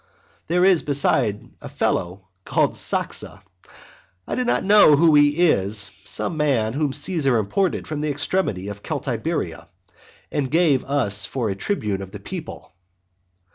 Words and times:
There 0.47 0.65
is 0.65 0.81
besides 0.81 1.43
a 1.61 1.69
fellow 1.69 2.27
called 2.43 2.75
Saxa; 2.75 3.43
I 4.25 4.33
don't 4.33 4.65
know 4.65 4.95
who 4.95 5.13
he 5.13 5.37
is, 5.45 5.91
some 6.05 6.37
man 6.37 6.73
whom 6.73 6.91
Caesar 6.91 7.37
imported 7.37 7.85
from 7.85 8.01
the 8.01 8.09
extremity 8.09 8.67
of 8.67 8.81
Celtiberia 8.83 9.67
and 10.31 10.49
gave 10.49 10.83
us 10.85 11.27
for 11.27 11.51
a 11.51 11.55
tribune 11.55 12.01
of 12.01 12.09
the 12.09 12.19
people. 12.19 12.73